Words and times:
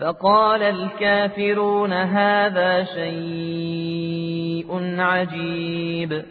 فقال 0.00 0.62
الكافرون 0.62 1.92
هذا 1.92 2.84
شيء 2.84 4.66
عجيب. 4.98 6.22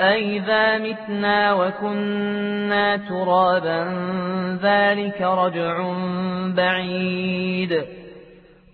أئذا 0.00 0.78
متنا 0.78 1.52
وكنا 1.52 2.96
ترابا 2.96 3.92
ذلك 4.62 5.22
رجع 5.22 5.92
بعيد. 6.56 7.84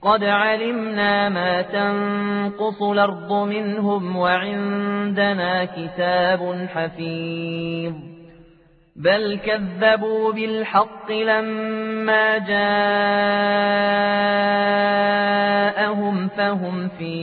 قد 0.03 0.25
علمنا 0.25 1.29
ما 1.29 1.63
تنقص 1.63 2.83
الأرض 2.83 3.33
منهم 3.33 4.17
وعندنا 4.17 5.65
كتاب 5.65 6.69
حفيظ. 6.75 8.10
بل 9.05 9.39
كذبوا 9.47 10.33
بالحق 10.33 11.11
لما 11.11 12.39
جاءهم 12.39 12.69
فهم 16.29 16.89
في 16.89 17.21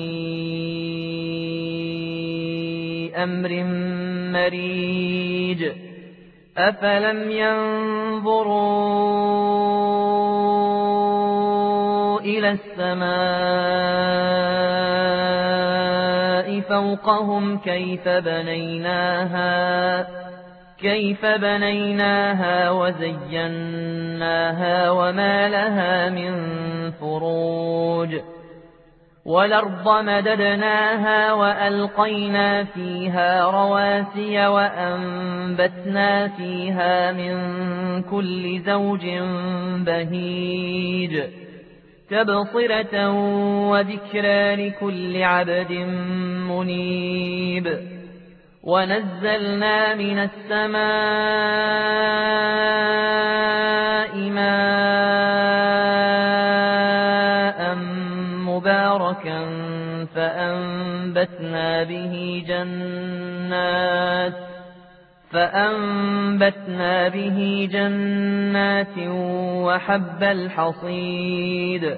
أمر 3.16 3.64
مريج 4.33 5.72
أفلم 6.58 7.31
ينظروا 7.31 8.59
إلى 12.20 12.50
السماء 12.50 13.08
فوقهم 16.61 17.58
كيف 17.58 18.09
بنيناها 18.09 19.48
كيف 20.81 21.25
بنيناها 21.25 22.72
وزيناها 22.72 23.92
وما 24.92 25.50
لها 25.50 26.09
من 26.09 26.31
فروج 26.92 28.16
والأرض 29.25 30.03
مددناها 30.03 31.33
وألقينا 31.33 32.64
فيها 32.64 33.52
رواسي 33.52 34.48
وأنبتنا 34.48 36.28
فيها 36.28 37.11
من 37.11 37.38
كل 38.03 38.61
زوج 38.66 39.05
بهيج 39.86 41.23
تبصرة 42.09 43.11
وذكرى 43.70 44.55
لكل 44.55 45.23
عبد 45.23 45.72
منيب 46.50 47.97
ونزلنا 48.68 49.96
من 49.96 50.20
السماء 50.20 50.78
ماء 54.30 55.68
مباركا 58.48 59.40
فأنبتنا 60.16 61.84
به 61.84 62.44
جنات 62.48 64.33
فأنبتنا 65.32 67.08
به 67.08 67.70
جنات 67.72 68.98
وحب 69.66 70.23
الحصيد 70.23 71.98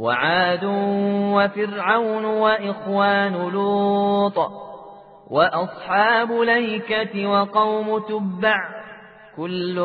وعاد 0.00 0.64
وفرعون 1.34 2.24
وإخوان 2.24 3.50
لوط 3.52 4.38
وأصحاب 5.30 6.32
ليكة 6.32 7.26
وقوم 7.26 7.98
تبع 7.98 8.68
كل 9.36 9.76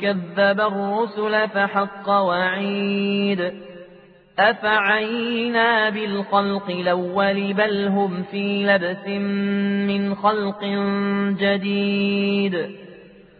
كذب 0.00 0.60
الرسل 0.60 1.48
فحق 1.48 2.08
وعيد 2.08 3.52
أفعينا 4.38 5.90
بالخلق 5.90 6.70
الأول 6.70 7.52
بل 7.52 7.86
هم 7.86 8.22
في 8.30 8.66
لبس 8.66 9.08
من 9.88 10.14
خلق 10.14 10.64
جديد 11.40 12.87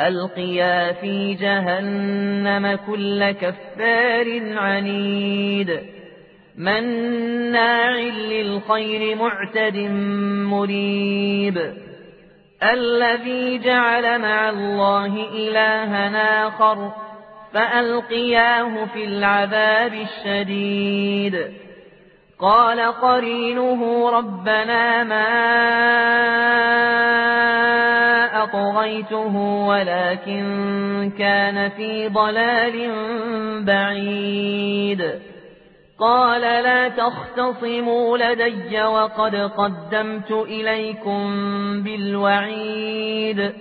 ألقيا 0.00 0.92
في 0.92 1.34
جهنم 1.34 2.78
كل 2.86 3.30
كفار 3.30 4.58
عنيد. 4.58 5.80
مناع 6.58 7.96
للخير 8.30 9.16
معتد 9.16 9.76
مريب. 10.50 11.74
الذي 12.62 13.58
جعل 13.58 14.18
مع 14.18 14.50
الله 14.50 15.28
إلها 15.32 16.46
آخر 16.46 16.92
فألقياه 17.52 18.84
في 18.84 19.04
العذاب 19.04 19.92
الشديد. 19.94 21.46
قال 22.38 22.80
قرينه 22.80 24.10
ربنا 24.10 25.04
ما 25.04 25.24
أطغيته 28.44 29.36
ولكن 29.66 31.12
كان 31.18 31.68
في 31.68 32.08
ضلال 32.08 32.90
بعيد. 33.64 35.10
قال 35.98 36.40
لا 36.40 36.88
تختصموا 36.88 38.18
لدي 38.18 38.82
وقد 38.82 39.34
قدمت 39.34 40.30
إليكم 40.30 41.24
بالوعيد. 41.82 43.52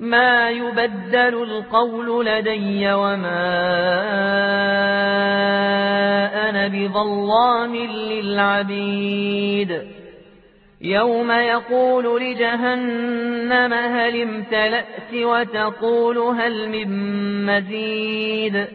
ما 0.00 0.50
يبدل 0.50 1.42
القول 1.42 2.26
لدي 2.26 2.92
وما 2.92 3.48
أنا 6.48 6.68
بظلام 6.68 7.76
للعبيد. 8.10 9.97
يوم 10.80 11.30
يقول 11.30 12.22
لجهنم 12.22 13.72
هل 13.72 14.22
امتلأت 14.22 15.14
وتقول 15.14 16.18
هل 16.18 16.68
من 16.68 16.88
مزيد 17.46 18.66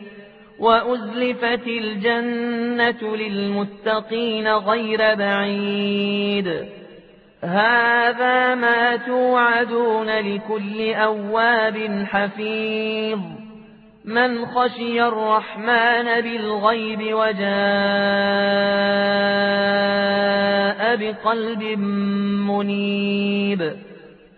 وأزلفت 0.59 1.67
الجنة 1.67 3.15
للمتقين 3.15 4.47
غير 4.47 5.15
بعيد 5.15 6.65
هذا 7.43 8.55
ما 8.55 8.95
توعدون 8.95 10.09
لكل 10.09 10.93
أواب 10.93 12.05
حفيظ 12.11 13.19
من 14.05 14.45
خشي 14.45 15.03
الرحمن 15.03 16.21
بالغيب 16.21 16.99
وجاء 17.13 17.43
بقلب 20.81 21.63
منيب. 22.49 23.73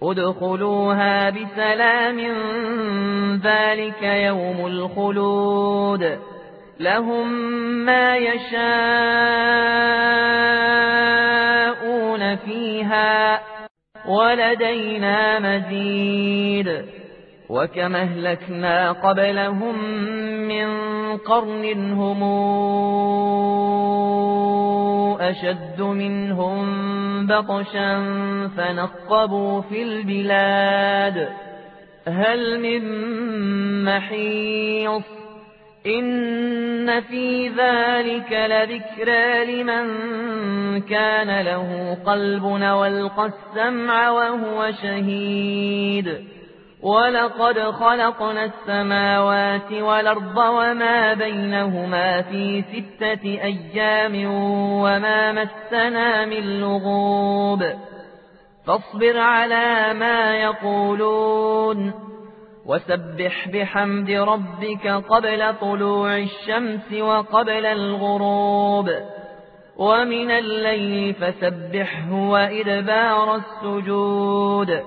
ادخلوها 0.03 1.29
بسلام 1.29 2.19
ذلك 3.43 4.03
يوم 4.03 4.67
الخلود. 4.67 6.19
لهم 6.79 7.33
ما 7.85 8.17
يشاءون 8.17 8.55
فيها 12.35 13.41
ولدينا 14.07 15.39
مزيد. 15.39 16.85
وكما 17.49 18.01
أهلكنا 18.01 18.91
قبلهم 18.91 19.83
من 20.47 20.67
قرن 21.17 21.91
هم 21.91 22.23
أشد 25.29 25.81
منهم 25.81 26.65
بطشا 27.27 27.99
فنقبوا 28.57 29.61
في 29.61 29.83
البلاد. 29.83 31.29
هل 32.07 32.59
من 32.59 32.83
محيص؟ 33.85 35.03
إن 35.87 37.01
في 37.01 37.47
ذلك 37.47 38.31
لذكرى 38.31 39.63
لمن 39.63 39.85
كان 40.81 41.41
له 41.41 41.97
قلب 42.05 42.43
وألقى 42.43 43.25
السمع 43.25 44.09
وهو 44.09 44.71
شهيد. 44.81 46.17
ولقد 46.85 47.59
خلقنا 47.59 48.45
السماوات 48.45 49.71
والأرض 49.71 50.37
وما 50.37 51.13
بينهما 51.13 52.21
في 52.21 52.61
ستة 52.61 53.23
أيام 53.23 54.33
وما 54.71 55.31
مسنا 55.31 56.25
من 56.25 56.59
لغوب. 56.59 57.63
فاصبر 58.67 59.17
على 59.17 59.93
ما 59.93 60.35
يقولون 60.35 61.93
وسبح 62.65 63.47
بحمد 63.47 64.09
ربك 64.09 64.87
قبل 64.87 65.55
طلوع 65.61 66.17
الشمس 66.17 66.93
وقبل 66.93 67.65
الغروب. 67.65 68.91
ومن 69.77 70.31
الليل 70.31 71.13
فسبحه 71.13 72.13
وإدبار 72.13 73.35
السجود. 73.35 74.83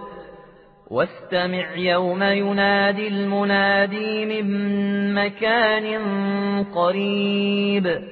واستمع 0.90 1.76
يوم 1.76 2.22
ينادي 2.22 3.08
المنادي 3.08 4.26
من 4.26 5.14
مكان 5.14 5.84
قريب. 6.74 8.02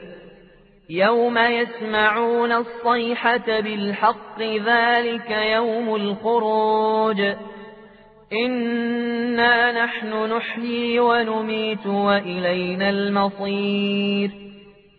يوم 0.91 1.39
يسمعون 1.39 2.53
الصيحة 2.53 3.61
بالحق 3.61 4.43
ذلك 4.43 5.31
يوم 5.31 5.95
الخروج. 5.95 7.21
إنا 8.47 9.85
نحن 9.85 10.33
نحيي 10.33 11.01
ونميت 11.01 11.87
وإلينا 11.87 12.91
المصير. 12.91 14.46